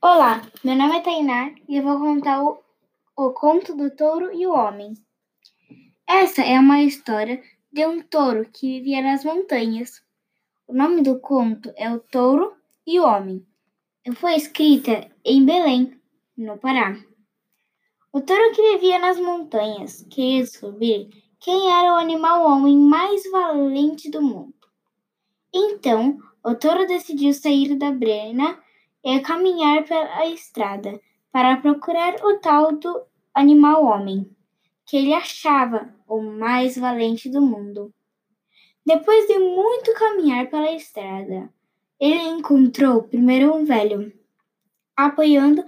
Olá, 0.00 0.48
meu 0.62 0.76
nome 0.76 0.96
é 0.96 1.00
Tainá 1.00 1.52
e 1.68 1.76
eu 1.76 1.82
vou 1.82 1.98
contar 1.98 2.40
o, 2.40 2.62
o 3.16 3.32
conto 3.32 3.74
do 3.74 3.90
touro 3.90 4.32
e 4.32 4.46
o 4.46 4.52
homem. 4.52 4.94
Essa 6.06 6.42
é 6.42 6.56
uma 6.60 6.80
história 6.82 7.42
de 7.72 7.84
um 7.84 8.00
touro 8.00 8.48
que 8.48 8.78
vivia 8.78 9.02
nas 9.02 9.24
montanhas. 9.24 10.00
O 10.68 10.72
nome 10.72 11.02
do 11.02 11.18
conto 11.18 11.72
é 11.76 11.90
O 11.92 11.98
Touro 11.98 12.54
e 12.86 13.00
o 13.00 13.04
Homem. 13.04 13.44
Foi 14.14 14.36
escrita 14.36 15.10
em 15.24 15.44
Belém, 15.44 16.00
no 16.36 16.56
Pará. 16.56 16.96
O 18.12 18.20
touro 18.20 18.52
que 18.54 18.74
vivia 18.74 19.00
nas 19.00 19.18
montanhas 19.18 20.06
queria 20.08 20.44
descobrir 20.44 21.08
quem 21.40 21.72
era 21.72 21.94
o 21.94 21.96
animal 21.96 22.46
homem 22.46 22.78
mais 22.78 23.28
valente 23.32 24.08
do 24.12 24.22
mundo. 24.22 24.54
Então, 25.52 26.18
o 26.44 26.54
touro 26.54 26.86
decidiu 26.86 27.34
sair 27.34 27.76
da 27.76 27.90
brena 27.90 28.62
e 29.04 29.20
caminhar 29.20 29.84
pela 29.84 30.26
estrada 30.26 31.00
para 31.30 31.56
procurar 31.58 32.14
o 32.24 32.38
tal 32.40 32.76
do 32.76 33.02
animal 33.34 33.84
homem, 33.84 34.30
que 34.86 34.96
ele 34.96 35.14
achava 35.14 35.94
o 36.06 36.20
mais 36.20 36.76
valente 36.76 37.28
do 37.28 37.40
mundo. 37.40 37.94
Depois 38.84 39.26
de 39.26 39.38
muito 39.38 39.92
caminhar 39.94 40.48
pela 40.48 40.72
estrada, 40.72 41.52
ele 42.00 42.22
encontrou 42.22 43.02
primeiro 43.02 43.54
um 43.54 43.64
velho, 43.64 44.12
apoiando 44.96 45.64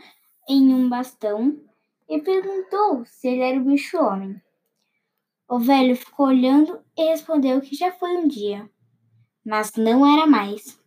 em 0.48 0.74
um 0.74 0.88
bastão, 0.88 1.60
e 2.08 2.20
perguntou 2.20 3.04
se 3.04 3.28
ele 3.28 3.42
era 3.42 3.60
o 3.60 3.64
bicho 3.64 3.96
homem. 3.96 4.40
O 5.48 5.60
velho 5.60 5.94
ficou 5.94 6.26
olhando 6.26 6.80
e 6.96 7.04
respondeu 7.04 7.60
que 7.60 7.76
já 7.76 7.92
foi 7.92 8.16
um 8.16 8.26
dia, 8.26 8.68
mas 9.44 9.72
não 9.74 10.04
era 10.04 10.26
mais. 10.26 10.80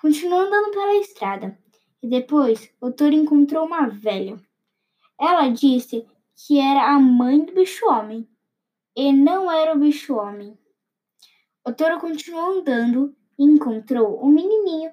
Continuou 0.00 0.42
andando 0.42 0.70
pela 0.70 0.94
estrada 0.96 1.63
e 2.04 2.06
depois 2.06 2.70
o 2.82 2.92
touro 2.92 3.14
encontrou 3.14 3.64
uma 3.64 3.88
velha. 3.88 4.36
Ela 5.18 5.48
disse 5.48 6.06
que 6.36 6.60
era 6.60 6.94
a 6.94 6.98
mãe 6.98 7.42
do 7.42 7.54
bicho-homem 7.54 8.28
e 8.94 9.10
não 9.10 9.50
era 9.50 9.74
o 9.74 9.78
bicho-homem. 9.78 10.58
O 11.66 11.72
touro 11.72 11.98
continuou 11.98 12.58
andando 12.58 13.16
e 13.38 13.44
encontrou 13.44 14.22
um 14.22 14.28
menininho. 14.28 14.92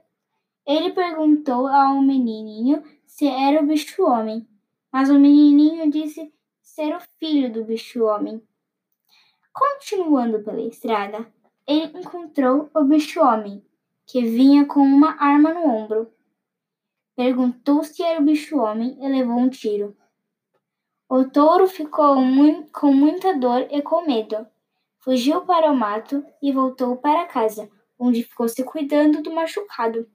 Ele 0.65 0.91
perguntou 0.93 1.67
ao 1.67 2.01
menininho 2.01 2.81
se 3.05 3.27
era 3.27 3.61
o 3.61 3.67
bicho-homem, 3.67 4.47
mas 4.89 5.09
o 5.09 5.19
menininho 5.19 5.91
disse 5.91 6.33
ser 6.61 6.95
o 6.95 7.01
filho 7.19 7.51
do 7.51 7.65
bicho-homem. 7.65 8.41
Continuando 9.51 10.41
pela 10.43 10.61
estrada, 10.61 11.29
ele 11.67 11.91
encontrou 11.99 12.69
o 12.73 12.85
bicho-homem, 12.85 13.61
que 14.07 14.21
vinha 14.21 14.63
com 14.63 14.79
uma 14.79 15.21
arma 15.21 15.53
no 15.53 15.65
ombro. 15.65 16.09
Perguntou 17.23 17.83
se 17.83 18.01
era 18.01 18.19
o 18.19 18.23
bicho-homem 18.23 18.97
e 18.99 19.07
levou 19.07 19.37
um 19.37 19.47
tiro. 19.47 19.95
O 21.07 21.23
touro 21.25 21.67
ficou 21.67 22.15
com 22.73 22.91
muita 22.91 23.37
dor 23.37 23.67
e 23.69 23.79
com 23.83 24.03
medo. 24.07 24.47
Fugiu 24.97 25.41
para 25.41 25.71
o 25.71 25.75
mato 25.75 26.25
e 26.41 26.51
voltou 26.51 26.97
para 26.97 27.27
casa, 27.27 27.69
onde 27.99 28.23
ficou 28.23 28.49
se 28.49 28.63
cuidando 28.63 29.21
do 29.21 29.31
machucado. 29.31 30.09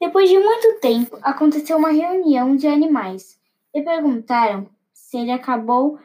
Depois 0.00 0.30
de 0.30 0.38
muito 0.38 0.78
tempo, 0.78 1.18
aconteceu 1.22 1.76
uma 1.76 1.90
reunião 1.90 2.54
de 2.54 2.68
animais 2.68 3.36
e 3.74 3.82
perguntaram 3.82 4.70
se 4.92 5.18
ele 5.18 5.32
acabou, 5.32 5.98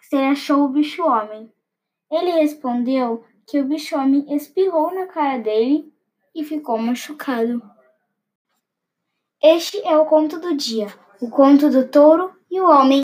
se 0.00 0.16
ele 0.16 0.26
achou 0.26 0.64
o 0.64 0.68
bicho-homem. 0.68 1.48
Ele 2.10 2.32
respondeu 2.32 3.24
que 3.46 3.60
o 3.60 3.64
bicho-homem 3.64 4.34
espirrou 4.34 4.92
na 4.92 5.06
cara 5.06 5.38
dele 5.38 5.94
e 6.34 6.42
ficou 6.42 6.76
machucado. 6.76 7.62
Este 9.44 9.82
é 9.84 9.98
o 9.98 10.04
conto 10.04 10.38
do 10.38 10.56
dia, 10.56 10.86
o 11.20 11.28
conto 11.28 11.68
do 11.68 11.88
touro 11.88 12.30
e 12.48 12.60
o 12.60 12.70
homem. 12.70 13.00